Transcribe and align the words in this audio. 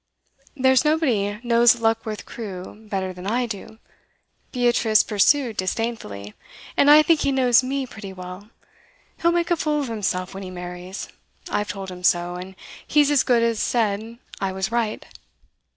'There's 0.55 0.83
nobody 0.83 1.39
knows 1.43 1.79
Luckworth 1.79 2.25
Crewe 2.25 2.87
better 2.89 3.13
than 3.13 3.27
I 3.27 3.45
do,' 3.45 3.77
Beatrice 4.51 5.03
pursued 5.03 5.57
disdainfully, 5.57 6.33
'and 6.75 6.89
I 6.89 7.03
think 7.03 7.19
he 7.19 7.31
knows 7.31 7.61
me 7.61 7.85
pretty 7.85 8.11
well. 8.11 8.49
He'll 9.21 9.31
make 9.31 9.51
a 9.51 9.55
fool 9.55 9.79
of 9.81 9.89
himself 9.89 10.33
when 10.33 10.41
he 10.41 10.49
marries; 10.49 11.07
I've 11.51 11.67
told 11.69 11.91
him 11.91 12.03
so, 12.03 12.33
and 12.33 12.55
he 12.87 13.01
as 13.01 13.21
good 13.21 13.43
as 13.43 13.59
said 13.59 14.17
I 14.39 14.51
was 14.53 14.71
right. 14.71 15.05